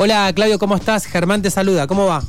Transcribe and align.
Hola 0.00 0.32
Claudio, 0.32 0.60
¿cómo 0.60 0.76
estás? 0.76 1.06
Germán 1.06 1.42
te 1.42 1.50
saluda, 1.50 1.88
¿cómo 1.88 2.06
va? 2.06 2.22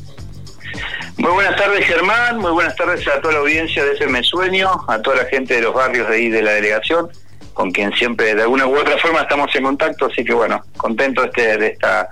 Muy 1.17 1.31
buenas 1.31 1.55
tardes 1.55 1.85
Germán, 1.85 2.39
muy 2.39 2.49
buenas 2.49 2.75
tardes 2.75 3.07
a 3.07 3.21
toda 3.21 3.35
la 3.35 3.39
audiencia 3.41 3.85
de 3.85 3.91
FM 3.91 4.23
Sueño, 4.23 4.71
a 4.87 4.99
toda 4.99 5.17
la 5.17 5.25
gente 5.25 5.53
de 5.53 5.61
los 5.61 5.75
barrios 5.75 6.09
de 6.09 6.15
ahí 6.15 6.29
de 6.29 6.41
la 6.41 6.53
delegación, 6.53 7.09
con 7.53 7.69
quien 7.69 7.93
siempre 7.93 8.33
de 8.33 8.41
alguna 8.41 8.65
u 8.65 8.75
otra 8.75 8.97
forma 8.97 9.21
estamos 9.21 9.55
en 9.55 9.65
contacto, 9.65 10.07
así 10.07 10.25
que 10.25 10.33
bueno, 10.33 10.63
contento 10.77 11.23
este, 11.23 11.59
de 11.59 11.67
esta 11.67 12.09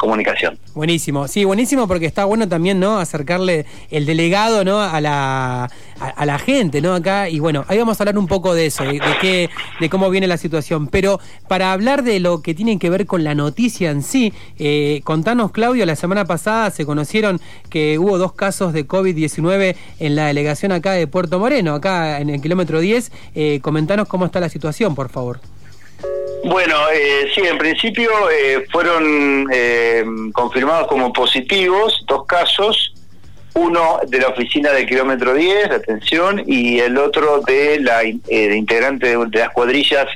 comunicación. 0.00 0.58
Buenísimo, 0.74 1.28
sí, 1.28 1.44
buenísimo 1.44 1.86
porque 1.86 2.06
está 2.06 2.24
bueno 2.24 2.48
también, 2.48 2.80
¿no? 2.80 2.98
Acercarle 2.98 3.66
el 3.90 4.06
delegado, 4.06 4.64
¿no? 4.64 4.80
A 4.80 4.98
la, 5.02 5.70
a, 6.00 6.26
la 6.26 6.38
gente, 6.38 6.80
¿no? 6.80 6.94
Acá, 6.94 7.28
y 7.28 7.38
bueno, 7.38 7.66
ahí 7.68 7.76
vamos 7.76 8.00
a 8.00 8.02
hablar 8.02 8.16
un 8.16 8.26
poco 8.26 8.54
de 8.54 8.64
eso, 8.66 8.82
de, 8.82 8.98
qué, 9.20 9.50
de 9.78 9.90
cómo 9.90 10.08
viene 10.08 10.26
la 10.26 10.38
situación. 10.38 10.86
Pero 10.86 11.20
para 11.48 11.72
hablar 11.72 12.02
de 12.02 12.18
lo 12.18 12.40
que 12.40 12.54
tiene 12.54 12.78
que 12.78 12.88
ver 12.88 13.04
con 13.04 13.24
la 13.24 13.34
noticia 13.34 13.90
en 13.90 14.02
sí, 14.02 14.32
eh, 14.58 15.02
contanos, 15.04 15.50
Claudio, 15.50 15.84
la 15.84 15.96
semana 15.96 16.24
pasada 16.24 16.70
se 16.70 16.86
conocieron 16.86 17.38
que 17.68 17.98
hubo 17.98 18.16
dos 18.16 18.32
casos 18.32 18.72
de 18.72 18.88
COVID-19 18.88 19.76
en 19.98 20.16
la 20.16 20.28
delegación 20.28 20.72
acá 20.72 20.92
de 20.92 21.06
Puerto 21.08 21.38
Moreno, 21.38 21.74
acá 21.74 22.20
en 22.20 22.30
el 22.30 22.40
kilómetro 22.40 22.80
10. 22.80 23.12
Eh, 23.34 23.60
comentanos 23.60 24.08
cómo 24.08 24.24
está 24.24 24.40
la 24.40 24.48
situación, 24.48 24.94
por 24.94 25.10
favor. 25.10 25.40
Bueno, 26.44 26.74
eh, 26.92 27.30
sí, 27.34 27.42
en 27.42 27.58
principio 27.58 28.10
eh, 28.30 28.64
fueron 28.70 29.46
eh, 29.52 30.04
confirmados 30.32 30.86
como 30.88 31.12
positivos 31.12 32.02
dos 32.06 32.24
casos, 32.26 32.94
uno 33.54 34.00
de 34.06 34.20
la 34.20 34.28
oficina 34.28 34.70
del 34.70 34.86
kilómetro 34.86 35.34
10, 35.34 35.68
de 35.68 35.74
atención, 35.74 36.42
y 36.46 36.78
el 36.78 36.96
otro 36.96 37.40
de 37.40 37.80
la 37.80 37.98
de 37.98 38.56
integrante 38.56 39.16
de, 39.16 39.38
las 39.38 39.50
cuadrillas 39.50 40.06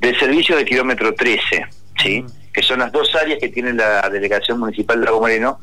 del 0.00 0.18
servicio 0.18 0.56
de 0.56 0.64
kilómetro 0.64 1.14
13, 1.14 1.66
¿sí? 2.02 2.24
que 2.52 2.62
son 2.62 2.80
las 2.80 2.90
dos 2.90 3.14
áreas 3.14 3.38
que 3.38 3.48
tiene 3.48 3.72
la 3.72 4.08
delegación 4.10 4.58
municipal 4.58 4.98
de 4.98 5.06
Lago 5.06 5.20
Moreno 5.20 5.60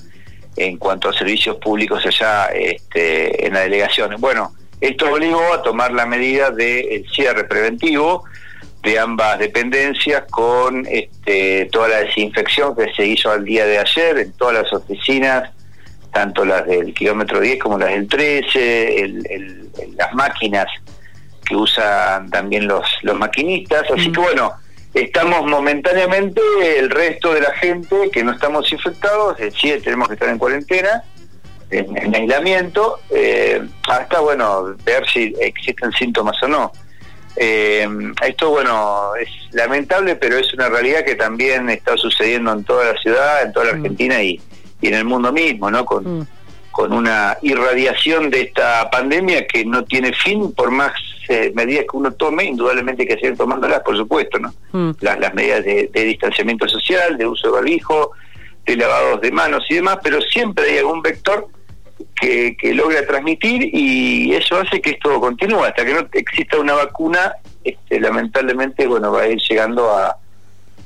en 0.55 0.77
cuanto 0.77 1.09
a 1.09 1.13
servicios 1.13 1.57
públicos 1.57 2.05
allá 2.05 2.45
este, 2.47 3.45
en 3.45 3.53
la 3.53 3.61
delegación. 3.61 4.15
Bueno, 4.19 4.53
esto 4.79 5.11
obligó 5.11 5.53
a 5.53 5.61
tomar 5.63 5.91
la 5.91 6.05
medida 6.05 6.51
del 6.51 7.05
cierre 7.13 7.43
preventivo 7.43 8.23
de 8.83 8.99
ambas 8.99 9.39
dependencias 9.39 10.23
con 10.29 10.85
este, 10.87 11.65
toda 11.71 11.87
la 11.89 11.97
desinfección 11.99 12.75
que 12.75 12.93
se 12.95 13.05
hizo 13.05 13.31
al 13.31 13.43
día 13.43 13.65
de 13.65 13.79
ayer 13.79 14.17
en 14.19 14.31
todas 14.33 14.63
las 14.63 14.73
oficinas, 14.73 15.51
tanto 16.13 16.45
las 16.45 16.65
del 16.65 16.93
kilómetro 16.93 17.39
10 17.39 17.59
como 17.59 17.77
las 17.77 17.89
del 17.89 18.07
13, 18.07 19.13
las 19.97 20.13
máquinas 20.13 20.67
que 21.45 21.55
usan 21.55 22.29
también 22.29 22.67
los, 22.67 22.85
los 23.01 23.17
maquinistas. 23.17 23.83
Así 23.91 24.11
que 24.11 24.19
bueno, 24.19 24.53
estamos 24.93 25.45
momentáneamente, 25.45 26.41
el 26.77 26.89
resto 26.89 27.33
de 27.33 27.41
la 27.41 27.53
gente 27.53 28.09
que 28.11 28.23
no 28.23 28.31
estamos 28.31 28.71
infectados, 28.71 29.37
sí 29.59 29.73
tenemos 29.83 30.07
que 30.07 30.15
estar 30.15 30.29
en 30.29 30.37
cuarentena, 30.37 31.03
en, 31.69 32.15
aislamiento, 32.15 32.99
eh, 33.09 33.61
hasta 33.87 34.19
bueno, 34.19 34.75
ver 34.85 35.05
si 35.07 35.33
existen 35.39 35.91
síntomas 35.91 36.41
o 36.43 36.47
no. 36.47 36.71
Eh, 37.39 37.87
esto, 38.25 38.49
bueno, 38.49 39.11
es 39.15 39.29
lamentable, 39.53 40.15
pero 40.15 40.37
es 40.37 40.53
una 40.53 40.69
realidad 40.69 41.05
que 41.05 41.15
también 41.15 41.69
está 41.69 41.95
sucediendo 41.95 42.51
en 42.51 42.63
toda 42.63 42.93
la 42.93 42.99
ciudad, 42.99 43.43
en 43.43 43.53
toda 43.53 43.67
la 43.67 43.73
mm. 43.73 43.75
Argentina 43.75 44.23
y, 44.23 44.41
en 44.81 44.93
el 44.93 45.05
mundo 45.05 45.31
mismo, 45.31 45.69
¿no? 45.69 45.85
Con, 45.85 46.19
mm. 46.19 46.27
con 46.71 46.93
una 46.93 47.37
irradiación 47.41 48.29
de 48.29 48.41
esta 48.41 48.89
pandemia 48.89 49.45
que 49.47 49.65
no 49.65 49.83
tiene 49.83 50.13
fin 50.13 50.51
por 50.53 50.71
más 50.71 50.93
eh, 51.29 51.51
medidas 51.53 51.85
que 51.89 51.97
uno 51.97 52.11
tome, 52.13 52.45
indudablemente 52.45 53.03
hay 53.03 53.07
que 53.07 53.15
seguir 53.15 53.37
tomándolas, 53.37 53.81
por 53.81 53.97
supuesto, 53.97 54.39
¿no? 54.39 54.53
Mm. 54.71 54.91
Las, 55.01 55.19
las 55.19 55.33
medidas 55.33 55.63
de, 55.63 55.89
de, 55.93 56.03
distanciamiento 56.05 56.67
social, 56.67 57.17
de 57.17 57.27
uso 57.27 57.47
de 57.47 57.53
barbijo, 57.53 58.11
de 58.65 58.75
lavados 58.77 59.21
de 59.21 59.31
manos 59.31 59.63
y 59.69 59.75
demás, 59.75 59.99
pero 60.03 60.21
siempre 60.21 60.71
hay 60.71 60.77
algún 60.79 61.01
vector 61.01 61.47
que, 62.57 62.73
logra 62.73 63.05
transmitir 63.05 63.69
y 63.73 64.33
eso 64.33 64.57
hace 64.57 64.81
que 64.81 64.91
esto 64.91 65.19
continúe. 65.19 65.63
Hasta 65.63 65.85
que 65.85 65.93
no 65.93 66.07
exista 66.11 66.59
una 66.59 66.73
vacuna, 66.73 67.33
este, 67.63 67.99
lamentablemente 67.99 68.87
bueno 68.87 69.11
va 69.11 69.23
a 69.23 69.27
ir 69.27 69.39
llegando 69.47 69.91
a, 69.91 70.17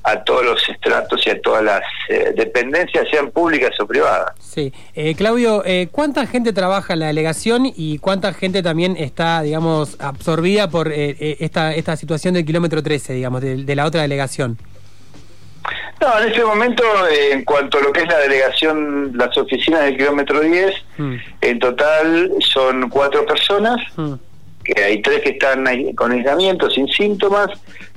a 0.03 0.23
todos 0.23 0.45
los 0.45 0.69
estratos 0.69 1.21
y 1.25 1.29
a 1.29 1.41
todas 1.41 1.63
las 1.63 1.81
eh, 2.09 2.33
dependencias, 2.35 3.07
sean 3.09 3.31
públicas 3.31 3.71
o 3.79 3.85
privadas. 3.85 4.33
Sí. 4.39 4.73
Eh, 4.95 5.15
Claudio, 5.15 5.63
eh, 5.65 5.89
¿cuánta 5.91 6.25
gente 6.25 6.53
trabaja 6.53 6.93
en 6.93 6.99
la 6.99 7.07
delegación 7.07 7.71
y 7.75 7.99
cuánta 7.99 8.33
gente 8.33 8.63
también 8.63 8.95
está, 8.97 9.41
digamos, 9.41 9.97
absorbida 9.99 10.69
por 10.69 10.91
esta, 10.91 11.73
esta 11.75 11.95
situación 11.95 12.33
del 12.33 12.45
kilómetro 12.45 12.81
13, 12.81 13.13
digamos, 13.13 13.41
de 13.41 13.75
la 13.75 13.85
otra 13.85 14.01
delegación? 14.01 14.57
No, 16.01 16.19
en 16.19 16.29
este 16.29 16.43
momento, 16.43 16.83
eh, 17.07 17.31
en 17.31 17.43
cuanto 17.43 17.77
a 17.77 17.81
lo 17.81 17.93
que 17.93 18.01
es 18.01 18.07
la 18.07 18.17
delegación, 18.17 19.11
las 19.15 19.37
oficinas 19.37 19.83
del 19.83 19.97
kilómetro 19.97 20.39
10, 20.39 20.73
mm. 20.97 21.15
en 21.41 21.59
total 21.59 22.31
son 22.39 22.89
cuatro 22.89 23.23
personas, 23.23 23.77
mm. 23.95 24.13
que 24.63 24.83
hay 24.83 25.01
tres 25.03 25.21
que 25.21 25.29
están 25.29 25.63
con 25.93 26.11
aislamiento, 26.11 26.71
sin 26.71 26.87
síntomas, 26.87 27.49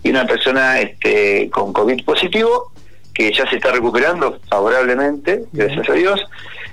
y 0.03 0.11
una 0.11 0.27
persona 0.27 0.81
este, 0.81 1.49
con 1.49 1.73
COVID 1.73 2.05
positivo, 2.05 2.73
que 3.15 3.33
ya 3.33 3.49
se 3.49 3.57
está 3.57 3.73
recuperando 3.73 4.39
favorablemente, 4.51 5.45
gracias 5.53 5.89
a 5.89 5.93
Dios. 5.95 6.21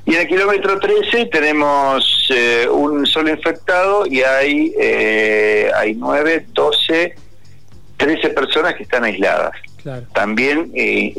Y 0.05 0.15
en 0.15 0.21
el 0.21 0.27
kilómetro 0.27 0.79
13 0.79 1.27
tenemos 1.27 2.29
eh, 2.33 2.67
un 2.69 3.05
solo 3.05 3.29
infectado 3.29 4.05
y 4.05 4.21
hay, 4.21 4.73
eh, 4.77 5.71
hay 5.75 5.93
9, 5.93 6.47
12, 6.51 7.15
13 8.01 8.29
personas 8.29 8.73
que 8.73 8.83
están 8.83 9.03
aisladas. 9.03 9.51
También 10.13 10.71
eh, 10.73 11.13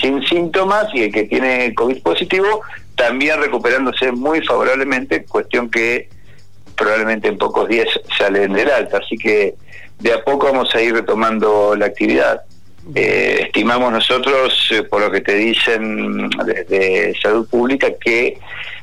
sin 0.00 0.22
síntomas 0.22 0.86
y 0.94 1.02
el 1.02 1.12
que 1.12 1.24
tiene 1.24 1.74
COVID 1.74 2.00
positivo 2.02 2.62
también 2.94 3.40
recuperándose 3.40 4.12
muy 4.12 4.40
favorablemente, 4.44 5.24
cuestión 5.24 5.68
que 5.68 6.08
probablemente 6.76 7.28
en 7.28 7.38
pocos 7.38 7.68
días 7.68 7.88
salen 8.16 8.52
del 8.52 8.70
alta. 8.70 8.98
Así 8.98 9.16
que 9.16 9.54
de 9.98 10.12
a 10.12 10.22
poco 10.22 10.46
vamos 10.46 10.72
a 10.74 10.80
ir 10.80 10.94
retomando 10.94 11.74
la 11.76 11.86
actividad. 11.86 12.42
Eh, 12.94 13.40
estimamos 13.42 13.92
nosotros, 13.92 14.68
eh, 14.72 14.84
por 14.84 15.00
lo 15.00 15.10
que 15.10 15.20
te 15.20 15.34
dicen 15.34 16.28
desde 16.46 17.14
Salud 17.20 17.48
Pública, 17.48 17.88
que 18.00 18.38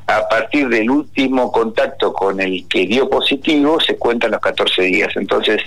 a 0.07 0.27
partir 0.27 0.67
del 0.67 0.89
último 0.89 1.51
contacto 1.51 2.11
con 2.13 2.39
el 2.39 2.67
que 2.67 2.85
dio 2.85 3.09
positivo 3.09 3.79
se 3.79 3.95
cuentan 3.95 4.31
los 4.31 4.41
14 4.41 4.81
días. 4.83 5.15
Entonces, 5.15 5.61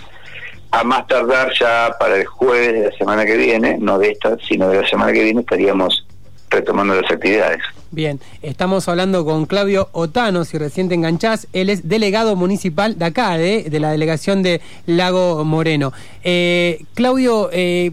a 0.70 0.84
más 0.84 1.06
tardar 1.06 1.50
ya 1.58 1.96
para 1.98 2.16
el 2.16 2.26
jueves 2.26 2.72
de 2.72 2.90
la 2.90 2.96
semana 2.96 3.24
que 3.24 3.36
viene, 3.36 3.78
no 3.78 3.98
de 3.98 4.10
esta, 4.10 4.36
sino 4.46 4.68
de 4.68 4.82
la 4.82 4.88
semana 4.88 5.12
que 5.12 5.24
viene, 5.24 5.40
estaríamos 5.40 6.06
retomando 6.50 6.94
las 6.94 7.10
actividades. 7.10 7.60
Bien, 7.90 8.20
estamos 8.42 8.86
hablando 8.88 9.24
con 9.24 9.46
Claudio 9.46 9.88
Otano, 9.92 10.44
si 10.44 10.58
recién 10.58 10.90
te 10.90 10.94
enganchás, 10.94 11.48
él 11.54 11.70
es 11.70 11.88
delegado 11.88 12.36
municipal 12.36 12.98
de 12.98 13.04
acá, 13.06 13.38
de, 13.38 13.64
de 13.64 13.80
la 13.80 13.90
delegación 13.92 14.42
de 14.42 14.60
Lago 14.86 15.42
Moreno. 15.44 15.92
Eh, 16.22 16.84
Claudio, 16.94 17.48
eh, 17.50 17.92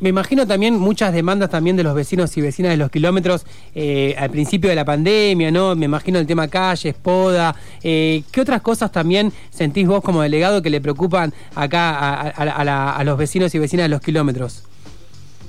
me 0.00 0.08
imagino 0.08 0.46
también 0.46 0.78
muchas 0.78 1.12
demandas 1.12 1.50
también 1.50 1.76
de 1.76 1.82
los 1.82 1.94
vecinos 1.94 2.36
y 2.36 2.40
vecinas 2.40 2.72
de 2.72 2.76
los 2.76 2.90
kilómetros 2.90 3.46
eh, 3.74 4.14
al 4.18 4.30
principio 4.30 4.68
de 4.68 4.76
la 4.76 4.84
pandemia, 4.84 5.50
¿no? 5.50 5.74
Me 5.76 5.86
imagino 5.86 6.18
el 6.18 6.26
tema 6.26 6.48
calles, 6.48 6.94
poda. 6.94 7.54
Eh, 7.82 8.22
¿Qué 8.32 8.40
otras 8.40 8.60
cosas 8.60 8.90
también 8.92 9.32
sentís 9.50 9.86
vos 9.86 10.02
como 10.02 10.22
delegado 10.22 10.62
que 10.62 10.70
le 10.70 10.80
preocupan 10.80 11.32
acá 11.54 12.20
a, 12.20 13.04
los 13.04 13.18
vecinos 13.18 13.54
y 13.54 13.58
vecinas 13.58 13.84
de 13.84 13.88
los 13.88 14.00
kilómetros? 14.00 14.64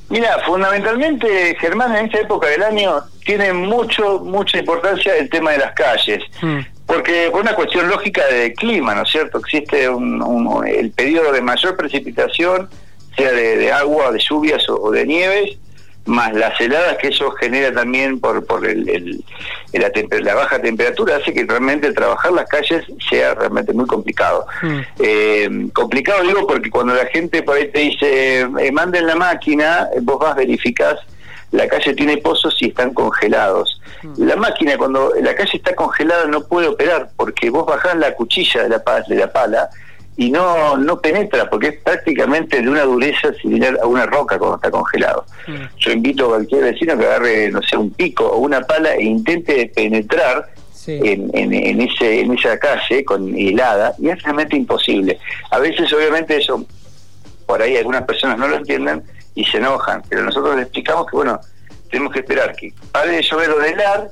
Mira, 0.10 0.38
fundamentalmente, 0.46 1.58
Germán, 1.60 1.96
en 1.96 2.06
esta 2.06 2.20
época 2.20 2.48
del 2.48 2.62
año 2.62 3.02
tiene 3.26 3.52
mucho, 3.52 4.20
mucha 4.20 4.60
importancia 4.60 5.16
el 5.18 5.30
tema 5.30 5.52
de 5.52 5.58
las 5.58 5.74
calles. 5.74 6.24
Mm. 6.42 6.60
Porque 6.86 7.30
por 7.32 7.42
una 7.42 7.56
cuestión 7.56 7.90
lógica 7.90 8.24
de 8.28 8.54
clima, 8.54 8.94
¿no 8.94 9.02
es 9.02 9.10
cierto? 9.10 9.40
Existe 9.40 9.86
el 9.86 10.92
periodo 10.92 11.32
de 11.32 11.42
mayor 11.42 11.76
precipitación 11.76 12.70
sea 13.16 13.32
de, 13.32 13.72
agua, 13.72 14.12
de 14.12 14.20
lluvias 14.20 14.68
o, 14.70 14.92
de 14.92 15.06
nieves, 15.06 15.58
más 16.06 16.34
las 16.34 16.60
heladas 16.62 16.98
que 16.98 17.08
eso 17.08 17.32
genera 17.32 17.74
también 17.74 18.20
por, 18.20 18.46
por 18.46 18.66
el, 18.66 19.24
la, 19.74 20.36
baja 20.36 20.62
temperatura, 20.62 21.18
hace 21.18 21.34
que 21.34 21.46
realmente 21.46 21.92
trabajar 21.94 22.32
las 22.32 22.48
calles 22.48 22.86
sea 23.10 23.34
realmente 23.34 23.74
muy 23.74 23.88
complicado. 23.88 24.46
Mm. 24.62 24.80
Eh, 25.00 25.68
complicado 25.74 26.22
digo 26.24 26.46
porque 26.46 26.70
cuando 26.70 26.94
la 26.94 27.06
gente 27.08 27.42
por 27.42 27.58
ahí 27.58 27.70
te 27.72 27.80
dice, 27.80 28.42
eh, 28.42 28.72
manden 28.72 29.08
la 29.08 29.16
máquina, 29.16 29.88
vos 30.02 30.20
vas, 30.20 30.36
verificás, 30.36 31.00
la 31.52 31.68
calle 31.68 31.94
tiene 31.94 32.18
pozos 32.18 32.56
y 32.62 32.68
están 32.68 32.94
congelados. 32.94 33.82
Mm. 34.04 34.28
La 34.28 34.36
máquina 34.36 34.78
cuando 34.78 35.12
la 35.20 35.34
calle 35.34 35.58
está 35.58 35.74
congelada 35.74 36.26
no 36.26 36.44
puede 36.44 36.68
operar 36.68 37.10
porque 37.16 37.50
vos 37.50 37.66
bajás 37.66 37.98
la 37.98 38.14
cuchilla 38.14 38.64
de 38.64 38.70
la, 38.70 38.84
de 39.08 39.16
la 39.16 39.32
pala 39.32 39.70
y 40.18 40.32
no, 40.32 40.78
no 40.78 41.00
penetra 41.02 41.50
porque 41.50 41.68
es 41.68 41.82
prácticamente 41.82 42.62
de 42.62 42.70
una 42.70 42.84
dureza 42.84 43.34
similar 43.34 43.78
a 43.82 43.86
una 43.86 44.06
roca 44.06 44.38
cuando 44.38 44.56
está 44.56 44.72
congelado. 44.72 45.26
Mm. 45.48 45.78
Yo 45.78 45.92
invito 45.92 46.26
a 46.26 46.30
cualquier 46.30 46.64
vecino 46.64 46.98
que 46.98 47.06
agarre, 47.06 47.50
no 47.50 47.62
sé, 47.62 47.76
un 47.78 47.92
pico 47.92 48.26
o 48.26 48.40
una 48.40 48.62
pala 48.62 48.94
e 48.96 49.04
intente 49.04 49.72
penetrar 49.76 50.50
en, 50.88 51.32
en, 51.34 51.82
ese, 51.82 52.22
en 52.22 52.38
esa 52.38 52.58
calle 52.60 53.04
con 53.04 53.36
helada 53.36 53.96
y 53.98 54.10
es 54.10 54.22
realmente 54.24 54.56
imposible. 54.56 55.20
A 55.52 55.60
veces 55.60 55.92
obviamente 55.92 56.38
eso, 56.38 56.66
por 57.46 57.62
ahí 57.62 57.76
algunas 57.78 58.04
personas 58.04 58.38
no 58.38 58.48
lo 58.48 58.58
entienden 58.58 59.04
y 59.34 59.44
se 59.46 59.58
enojan, 59.58 60.04
pero 60.08 60.24
nosotros 60.24 60.56
les 60.56 60.66
explicamos 60.66 61.08
que 61.08 61.16
bueno, 61.16 61.40
tenemos 61.90 62.14
que 62.14 62.20
esperar 62.20 62.56
que 62.56 62.74
pare 62.92 63.12
de 63.12 63.22
llover 63.22 63.50
o 63.52 63.60
de 63.60 63.70
helar, 63.70 64.12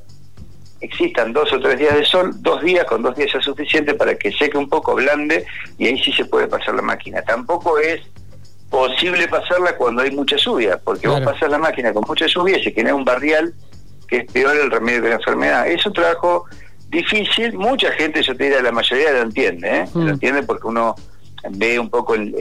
existan 0.84 1.32
dos 1.32 1.52
o 1.54 1.60
tres 1.60 1.80
días 1.80 1.96
de 1.96 2.06
sol, 2.06 2.32
dos 2.42 2.62
días, 2.62 2.86
con 2.86 3.02
dos 3.02 3.16
días 3.16 3.32
ya 3.32 3.40
es 3.40 3.46
suficiente 3.46 3.94
para 3.94 4.16
que 4.16 4.32
seque 4.34 4.58
un 4.58 4.68
poco, 4.68 4.96
blande, 4.96 5.46
y 5.78 5.88
ahí 5.88 5.98
sí 5.98 6.12
se 6.12 6.26
puede 6.26 6.48
pasar 6.48 6.76
la 6.76 6.82
máquina. 6.82 7.22
Tampoco 7.22 7.80
es 7.80 8.02
posible 8.70 9.28
pasarla 9.28 9.78
cuando 9.78 10.02
hay 10.02 10.12
mucha 10.12 10.36
lluvia, 10.36 10.80
porque 10.84 11.08
vos 11.08 11.22
pasás 11.22 11.50
la 11.50 11.58
máquina 11.58 11.94
con 11.94 12.04
mucha 12.08 12.26
lluvia 12.28 12.58
y 12.58 12.64
se 12.64 12.72
genera 12.72 12.96
un 12.96 13.06
barrial 13.06 13.54
que 14.08 14.18
es 14.18 14.32
peor 14.32 14.58
el 14.58 14.70
remedio 14.70 15.04
que 15.04 15.10
la 15.10 15.16
enfermedad. 15.16 15.68
Es 15.68 15.86
un 15.86 15.94
trabajo 15.94 16.46
difícil, 16.90 17.54
mucha 17.54 17.92
gente, 17.92 18.22
yo 18.22 18.36
te 18.36 18.44
diría, 18.44 18.62
la 18.62 18.72
mayoría 18.72 19.12
lo 19.14 19.22
entiende, 19.22 19.80
¿eh? 19.80 19.86
lo 19.94 20.02
mm. 20.02 20.10
entiende 20.10 20.44
porque 20.44 20.68
uno 20.68 20.96
ve 21.52 21.80
un 21.80 21.90
poco 21.90 22.16
el, 22.16 22.32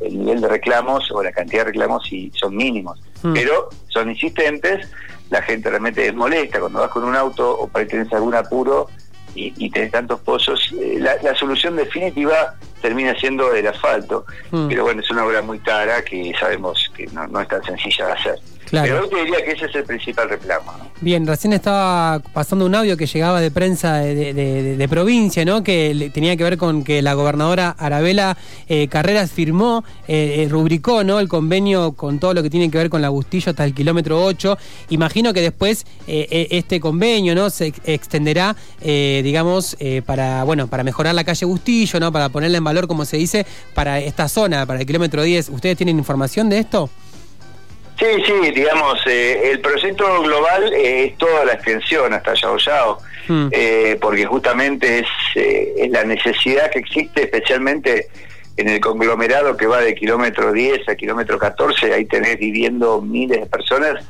nivel 0.00 0.40
de 0.40 0.48
reclamos 0.48 1.10
o 1.12 1.22
la 1.22 1.32
cantidad 1.32 1.62
de 1.62 1.72
reclamos 1.72 2.10
y 2.12 2.30
son 2.34 2.56
mínimos, 2.56 3.00
mm. 3.22 3.32
pero 3.32 3.68
son 3.88 4.10
insistentes, 4.10 4.88
la 5.30 5.42
gente 5.42 5.70
realmente 5.70 6.06
es 6.06 6.14
molesta 6.14 6.60
cuando 6.60 6.80
vas 6.80 6.90
con 6.90 7.04
un 7.04 7.16
auto 7.16 7.58
o 7.58 7.68
para 7.68 7.86
tenés 7.86 8.12
algún 8.12 8.34
apuro 8.34 8.88
y, 9.34 9.52
y 9.56 9.70
tenés 9.70 9.92
tantos 9.92 10.20
pozos, 10.20 10.72
eh, 10.78 10.98
la, 10.98 11.34
solución 11.36 11.76
definitiva 11.76 12.54
termina 12.82 13.14
siendo 13.14 13.54
el 13.54 13.66
asfalto, 13.66 14.26
mm. 14.50 14.68
pero 14.68 14.84
bueno, 14.84 15.02
es 15.02 15.10
una 15.10 15.24
obra 15.24 15.40
muy 15.40 15.60
cara 15.60 16.02
que 16.02 16.32
sabemos 16.38 16.90
que 16.96 17.06
no, 17.08 17.26
no 17.28 17.40
es 17.40 17.48
tan 17.48 17.62
sencilla 17.62 18.06
de 18.06 18.12
hacer. 18.12 18.38
Pero 18.70 19.02
yo 19.02 19.08
te 19.08 19.16
diría 19.16 19.44
que 19.44 19.52
ese 19.52 19.66
es 19.66 19.74
el 19.74 19.84
principal 19.84 20.28
reclamo. 20.28 20.72
Bien, 21.00 21.26
recién 21.26 21.52
estaba 21.52 22.20
pasando 22.32 22.66
un 22.66 22.74
audio 22.74 22.96
que 22.96 23.06
llegaba 23.06 23.40
de 23.40 23.50
prensa 23.50 23.96
de, 23.96 24.86
provincia, 24.88 25.44
¿no? 25.44 25.62
Que 25.62 26.10
tenía 26.12 26.36
que 26.36 26.44
ver 26.44 26.56
con 26.56 26.84
que 26.84 27.02
la 27.02 27.14
gobernadora 27.14 27.74
Arabela 27.78 28.36
eh, 28.68 28.88
Carreras 28.88 29.30
firmó, 29.30 29.84
eh, 30.08 30.44
eh, 30.44 30.48
rubricó, 30.48 31.02
¿no? 31.04 31.18
El 31.18 31.28
convenio 31.28 31.92
con 31.92 32.18
todo 32.18 32.34
lo 32.34 32.42
que 32.42 32.50
tiene 32.50 32.70
que 32.70 32.78
ver 32.78 32.90
con 32.90 33.02
la 33.02 33.08
Bustillo 33.08 33.50
hasta 33.50 33.64
el 33.64 33.74
kilómetro 33.74 34.22
8. 34.22 34.58
Imagino 34.90 35.32
que 35.32 35.40
después 35.40 35.86
este 36.06 36.80
convenio, 36.80 37.34
¿no? 37.34 37.50
Se 37.50 37.72
extenderá, 37.84 38.54
digamos, 38.82 39.76
para, 40.04 40.44
bueno, 40.44 40.66
para 40.66 40.84
mejorar 40.84 41.14
la 41.14 41.24
calle 41.24 41.46
Bustillo, 41.46 41.98
¿no? 42.00 42.12
Para 42.12 42.28
ponerla 42.28 42.58
en 42.58 42.64
valor, 42.64 42.86
como 42.86 43.04
se 43.04 43.16
dice, 43.16 43.46
para 43.74 44.00
esta 44.00 44.28
zona, 44.28 44.66
para 44.66 44.80
el 44.80 44.86
kilómetro 44.86 45.22
10. 45.22 45.48
¿Ustedes 45.50 45.76
tienen 45.76 45.98
información 45.98 46.48
de 46.48 46.58
esto? 46.58 46.90
Sí, 48.00 48.06
sí, 48.24 48.50
digamos, 48.52 48.98
eh, 49.06 49.50
el 49.50 49.60
proyecto 49.60 50.22
global 50.22 50.72
eh, 50.72 51.04
es 51.04 51.18
toda 51.18 51.44
la 51.44 51.52
extensión 51.52 52.14
hasta 52.14 52.32
Yao 52.32 52.56
Yao, 52.56 52.98
hmm. 53.28 53.48
eh, 53.52 53.98
porque 54.00 54.24
justamente 54.24 55.00
es, 55.00 55.90
la 55.90 56.04
necesidad 56.04 56.70
que 56.70 56.78
existe, 56.78 57.24
especialmente 57.24 58.08
en 58.56 58.68
el 58.68 58.80
conglomerado 58.80 59.54
que 59.54 59.66
va 59.66 59.82
de 59.82 59.94
kilómetro 59.94 60.50
10 60.50 60.88
a 60.88 60.94
kilómetro 60.94 61.38
14, 61.38 61.92
ahí 61.92 62.06
tenés 62.06 62.38
viviendo 62.38 63.02
miles 63.02 63.40
de 63.40 63.46
personas 63.46 64.02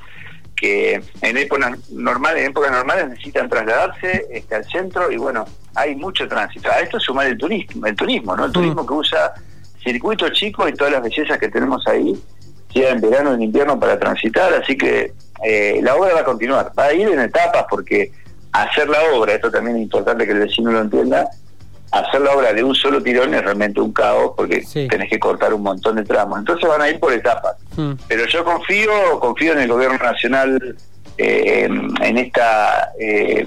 que 0.54 1.02
en 1.22 1.36
épocas 1.36 1.90
normales, 1.90 2.44
en 2.44 2.50
épocas 2.52 2.70
normales 2.70 3.08
necesitan 3.08 3.48
trasladarse 3.48 4.26
este, 4.30 4.54
al 4.54 4.64
centro 4.66 5.10
y 5.10 5.16
bueno, 5.16 5.46
hay 5.74 5.96
mucho 5.96 6.28
tránsito. 6.28 6.70
A 6.70 6.78
esto 6.78 7.00
sumar 7.00 7.26
el 7.26 7.36
turismo, 7.36 7.86
el 7.86 7.96
turismo, 7.96 8.36
¿no? 8.36 8.44
El 8.44 8.50
hmm. 8.50 8.52
turismo 8.52 8.86
que 8.86 8.92
usa 8.92 9.34
circuitos 9.82 10.30
chicos 10.30 10.70
y 10.70 10.74
todas 10.74 10.92
las 10.92 11.02
bellezas 11.02 11.38
que 11.38 11.48
tenemos 11.48 11.84
ahí 11.88 12.16
sea 12.72 12.90
en 12.90 13.00
verano 13.00 13.30
o 13.30 13.34
en 13.34 13.42
invierno 13.42 13.78
para 13.78 13.98
transitar, 13.98 14.52
así 14.54 14.76
que 14.76 15.12
eh, 15.44 15.80
la 15.82 15.96
obra 15.96 16.14
va 16.14 16.20
a 16.20 16.24
continuar, 16.24 16.72
va 16.78 16.86
a 16.86 16.92
ir 16.92 17.08
en 17.08 17.20
etapas 17.20 17.66
porque 17.68 18.12
hacer 18.52 18.88
la 18.88 18.98
obra, 19.14 19.34
esto 19.34 19.50
también 19.50 19.76
es 19.76 19.82
importante 19.82 20.26
que 20.26 20.32
el 20.32 20.40
vecino 20.40 20.70
lo 20.70 20.80
entienda, 20.80 21.28
hacer 21.92 22.20
la 22.20 22.32
obra 22.32 22.52
de 22.52 22.62
un 22.62 22.74
solo 22.74 23.02
tirón 23.02 23.34
es 23.34 23.42
realmente 23.42 23.80
un 23.80 23.92
caos 23.92 24.32
porque 24.36 24.64
tenés 24.88 25.10
que 25.10 25.18
cortar 25.18 25.52
un 25.54 25.62
montón 25.62 25.96
de 25.96 26.04
tramos, 26.04 26.38
entonces 26.38 26.68
van 26.68 26.82
a 26.82 26.88
ir 26.88 27.00
por 27.00 27.12
etapas, 27.12 27.56
mm. 27.76 27.92
pero 28.06 28.26
yo 28.26 28.44
confío, 28.44 29.18
confío 29.18 29.52
en 29.52 29.60
el 29.60 29.68
gobierno 29.68 29.98
nacional 29.98 30.76
eh, 31.18 31.68
en 32.02 32.18
esta 32.18 32.92
eh, 32.98 33.46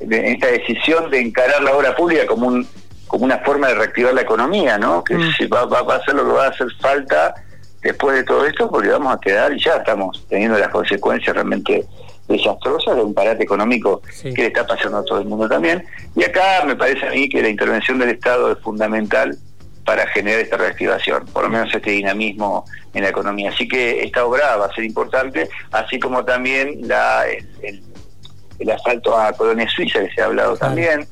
en 0.00 0.12
esta 0.12 0.48
decisión 0.48 1.10
de 1.10 1.20
encarar 1.20 1.62
la 1.62 1.76
obra 1.76 1.94
pública 1.94 2.26
como 2.26 2.48
un 2.48 2.66
como 3.06 3.24
una 3.24 3.38
forma 3.38 3.68
de 3.68 3.74
reactivar 3.74 4.14
la 4.14 4.22
economía, 4.22 4.78
¿no? 4.78 5.04
Que 5.04 5.14
mm. 5.14 5.52
va, 5.52 5.66
va, 5.66 5.82
va 5.82 5.96
a 5.96 6.04
ser 6.04 6.14
lo 6.14 6.24
que 6.24 6.32
va 6.32 6.46
a 6.46 6.48
hacer 6.48 6.66
falta 6.80 7.34
después 7.82 8.16
de 8.16 8.24
todo 8.24 8.46
esto 8.46 8.70
porque 8.70 8.88
vamos 8.88 9.14
a 9.14 9.20
quedar 9.20 9.52
y 9.52 9.62
ya 9.62 9.76
estamos 9.76 10.24
teniendo 10.28 10.58
las 10.58 10.68
consecuencias 10.68 11.34
realmente 11.34 11.86
desastrosas 12.28 12.96
de 12.96 13.02
un 13.02 13.14
parate 13.14 13.42
económico 13.42 14.02
que 14.22 14.30
le 14.30 14.46
está 14.46 14.66
pasando 14.66 14.98
a 14.98 15.04
todo 15.04 15.20
el 15.20 15.26
mundo 15.26 15.48
también. 15.48 15.84
Y 16.16 16.24
acá 16.24 16.64
me 16.64 16.76
parece 16.76 17.06
a 17.06 17.10
mí 17.10 17.28
que 17.28 17.42
la 17.42 17.48
intervención 17.48 17.98
del 17.98 18.10
Estado 18.10 18.52
es 18.52 18.58
fundamental 18.60 19.36
para 19.84 20.06
generar 20.08 20.40
esta 20.40 20.56
reactivación, 20.56 21.26
por 21.26 21.44
lo 21.44 21.50
menos 21.50 21.74
este 21.74 21.90
dinamismo 21.90 22.64
en 22.94 23.02
la 23.02 23.08
economía. 23.08 23.50
Así 23.50 23.66
que 23.66 24.04
esta 24.04 24.24
obra 24.24 24.56
va 24.56 24.66
a 24.66 24.74
ser 24.74 24.84
importante, 24.84 25.48
así 25.72 25.98
como 25.98 26.24
también 26.24 26.86
la, 26.86 27.24
el, 27.26 27.82
el, 28.58 28.70
asfalto 28.70 29.18
a 29.18 29.32
Colonia 29.32 29.68
Suiza, 29.68 30.00
que 30.00 30.14
se 30.14 30.22
ha 30.22 30.26
hablado 30.26 30.56
también, 30.56 31.06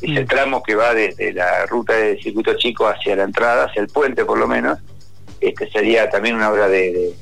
ese 0.00 0.22
mm. 0.22 0.26
tramo 0.26 0.62
que 0.62 0.74
va 0.74 0.94
desde 0.94 1.32
la 1.34 1.66
ruta 1.66 1.92
de 1.94 2.18
circuito 2.18 2.54
chico 2.54 2.88
hacia 2.88 3.16
la 3.16 3.24
entrada, 3.24 3.64
hacia 3.64 3.82
el 3.82 3.88
puente 3.88 4.24
por 4.24 4.38
lo 4.38 4.46
menos, 4.46 4.78
este 5.48 5.70
sería 5.70 6.08
también 6.08 6.36
una 6.36 6.50
obra 6.50 6.68
de, 6.68 7.14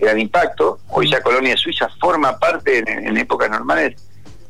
gran 0.00 0.18
impacto. 0.18 0.80
Hoy 0.88 1.10
ya 1.10 1.22
Colonia 1.22 1.56
Suiza 1.56 1.88
forma 2.00 2.38
parte 2.38 2.78
en, 2.86 3.16
épocas 3.16 3.50
normales 3.50 3.94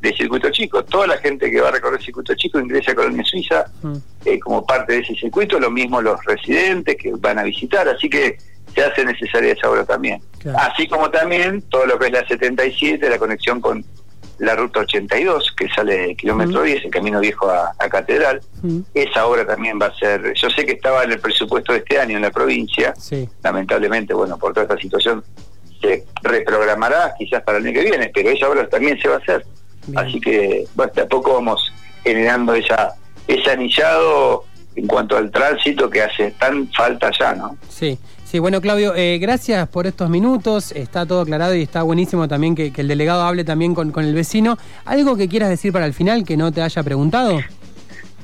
del 0.01 0.17
circuito 0.17 0.51
chico. 0.51 0.85
Toda 0.85 1.07
la 1.07 1.19
gente 1.19 1.51
que 1.51 1.61
va 1.61 1.69
a 1.69 1.73
recorrer 1.73 2.03
circuito 2.03 2.35
chico 2.35 2.59
ingresa 2.59 2.93
a 2.93 2.95
Colonia 2.95 3.25
Suiza 3.25 3.67
mm. 3.83 3.97
eh, 4.25 4.39
como 4.41 4.65
parte 4.65 4.95
de 4.95 4.99
ese 5.01 5.15
circuito, 5.15 5.59
lo 5.59 5.71
mismo 5.71 6.01
los 6.01 6.23
residentes 6.25 6.97
que 6.97 7.13
van 7.19 7.39
a 7.39 7.43
visitar, 7.43 7.89
así 7.89 8.09
que 8.09 8.39
se 8.75 8.83
hace 8.83 9.05
necesaria 9.05 9.53
esa 9.53 9.71
obra 9.71 9.85
también. 9.85 10.21
Así 10.57 10.87
como 10.89 11.11
también 11.11 11.63
todo 11.63 11.87
lo 11.87 11.99
que 11.99 12.07
es 12.07 12.13
la 12.13 12.27
77, 12.27 13.09
la 13.09 13.19
conexión 13.19 13.61
con 13.61 13.85
la 14.39 14.57
ruta 14.57 14.81
82, 14.81 15.53
que 15.57 15.69
sale 15.69 15.99
del 15.99 16.17
kilómetro 16.17 16.63
10, 16.63 16.85
el 16.85 16.91
camino 16.91 17.21
viejo 17.21 17.49
a, 17.51 17.75
Catedral. 17.89 18.41
Esa 18.95 19.27
obra 19.27 19.47
también 19.47 19.79
va 19.81 19.87
a 19.87 19.95
ser, 19.95 20.33
yo 20.35 20.51
sé 20.51 20.65
que 20.65 20.73
estaba 20.73 21.05
en 21.05 21.13
el 21.13 21.21
presupuesto 21.21 21.73
de 21.73 21.79
este 21.79 22.01
año 22.01 22.17
en 22.17 22.23
la 22.23 22.31
provincia, 22.31 22.95
lamentablemente, 23.43 24.15
bueno, 24.15 24.39
por 24.39 24.53
toda 24.53 24.65
esta 24.65 24.79
situación 24.79 25.23
se 25.81 26.05
reprogramará 26.23 27.15
quizás 27.19 27.43
para 27.43 27.59
el 27.59 27.67
año 27.67 27.75
que 27.75 27.85
viene, 27.85 28.11
pero 28.13 28.31
esa 28.31 28.49
obra 28.49 28.69
también 28.69 28.99
se 29.01 29.09
va 29.09 29.17
a 29.17 29.19
hacer. 29.19 29.45
Así 29.97 30.19
que, 30.19 30.67
bueno, 30.75 30.93
de 30.95 31.03
a 31.03 31.07
poco 31.07 31.35
vamos 31.35 31.73
generando 32.03 32.55
esa, 32.55 32.95
ese 33.29 33.51
anillado 33.51 34.45
en 34.77 34.87
cuanto 34.87 35.17
al 35.17 35.31
tránsito 35.31 35.89
que 35.89 36.03
hace 36.03 36.31
tan 36.33 36.69
falta 36.73 37.11
ya, 37.19 37.35
¿no? 37.35 37.57
Sí. 37.69 37.99
Sí, 38.35 38.41
bueno, 38.41 38.61
Claudio, 38.61 38.97
eh, 38.97 39.19
gracias 39.19 39.69
por 39.69 39.87
estos 39.87 40.11
minutos. 40.11 40.73
Está 40.73 41.07
todo 41.07 41.21
aclarado 41.21 41.55
y 41.55 41.63
está 41.63 41.85
buenísimo 41.85 42.27
también 42.27 42.57
que, 42.57 42.73
el 42.77 42.89
delegado 42.89 43.23
hable 43.23 43.45
también 43.45 43.77
con, 43.77 43.93
el 43.97 44.13
vecino. 44.13 44.59
¿Algo 44.85 45.17
que 45.17 45.29
quieras 45.29 45.51
decir 45.51 45.73
para 45.73 45.87
el 45.87 45.95
final 45.95 46.25
que 46.25 46.37
no 46.37 46.51
te 46.51 46.61
haya 46.61 46.83
preguntado? 46.83 47.41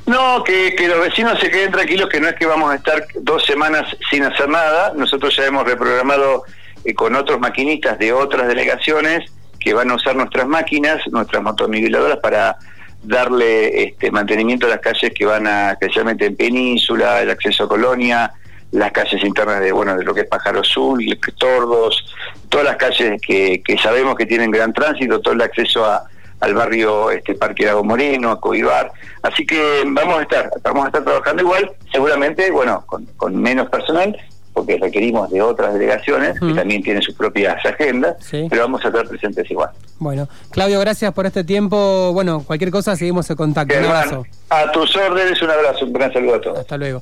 No, 0.07 0.43
que, 0.43 0.75
los 0.89 0.99
vecinos 0.99 1.39
se 1.39 1.49
queden 1.49 1.71
tranquilos, 1.71 2.09
que 2.09 2.21
no 2.21 2.27
es 2.27 2.35
que 2.35 2.45
vamos 2.45 2.73
a 2.73 2.75
estar 2.75 3.07
dos 3.21 3.47
semanas 3.47 3.85
sin 4.11 4.25
hacer 4.25 4.49
nada. 4.49 4.95
Nosotros 4.97 5.33
ya 5.37 5.47
hemos 5.47 5.65
reprogramado 5.65 6.43
eh, 6.85 6.93
con 6.93 7.15
otros 7.15 7.39
maquinistas 7.39 7.97
de 7.97 8.13
otras 8.13 8.49
delegaciones 8.49 9.31
que 9.61 9.75
van 9.75 9.93
a 9.93 9.95
usar 9.95 10.17
nuestras 10.17 10.49
máquinas, 10.49 11.01
nuestras 11.13 11.41
motorniveladores 11.41 12.17
para 12.17 12.57
darle 13.05 13.85
este 13.85 14.11
mantenimiento 14.11 14.67
a 14.67 14.71
las 14.71 14.81
calles 14.81 15.13
que 15.15 15.25
van 15.25 15.47
a, 15.47 15.71
especialmente 15.71 16.27
en 16.27 16.35
Península, 16.35 17.23
el 17.23 17.31
acceso 17.31 17.63
a 17.63 17.69
Colonia, 17.69 18.33
las 18.73 18.93
calles 18.93 19.23
internas 19.25 19.61
de 19.61 19.73
bueno 19.73 19.97
de 19.97 20.05
lo 20.05 20.15
que 20.15 20.21
es 20.21 20.27
Pájaro 20.29 20.61
Azul, 20.61 21.05
Tordos, 21.39 22.05
todas 22.49 22.67
las 22.67 22.77
calles 22.77 23.21
que, 23.21 23.63
que 23.65 23.79
sabemos 23.79 24.15
que 24.15 24.27
tienen 24.27 24.51
gran 24.51 24.73
tránsito, 24.73 25.21
todo 25.21 25.35
el 25.35 25.43
acceso 25.43 25.85
a, 25.85 26.05
al 26.41 26.55
barrio 26.55 27.11
este 27.11 27.35
Parque 27.35 27.67
Lago 27.67 27.85
Moreno, 27.85 28.31
a 28.31 28.41
Coibar. 28.41 28.93
Así 29.23 29.45
que 29.45 29.83
vamos 29.87 30.21
a 30.21 30.23
estar, 30.23 30.51
vamos 30.63 30.85
a 30.85 30.87
estar 30.89 31.05
trabajando 31.05 31.43
igual, 31.43 31.73
seguramente, 31.93 32.51
bueno, 32.51 32.85
con, 32.87 33.07
con 33.17 33.37
menos 33.37 33.69
personal, 33.69 34.17
porque 34.53 34.79
requerimos 34.79 35.31
de 35.31 35.43
otras 35.43 35.75
delegaciones 35.75 36.39
que 36.41 36.53
también 36.55 36.83
tienen 36.83 37.03
sus 37.03 37.15
propias 37.15 37.65
agendas, 37.65 38.17
pero 38.31 38.63
vamos 38.63 38.85
a 38.85 38.89
estar 38.89 39.07
presentes 39.07 39.49
igual. 39.51 39.71
Bueno, 39.99 40.29
Claudio, 40.51 40.81
gracias 40.81 41.13
por 41.13 41.27
este 41.27 41.45
tiempo. 41.45 42.13
Bueno, 42.13 42.43
cualquier 42.47 42.71
cosa 42.71 42.97
seguimos 42.97 43.29
en 43.31 43.37
contacto. 43.37 43.79
un 43.79 43.85
abrazo. 43.85 44.25
A 44.49 44.73
tus 44.73 44.97
órdenes, 44.97 45.41
un 45.43 45.51
abrazo, 45.51 45.85
un 45.85 45.93
gran 45.93 46.13
saludo 46.13 46.35
a 46.37 46.41
todos. 46.41 46.59
Hasta 46.59 46.77
luego. 46.77 46.99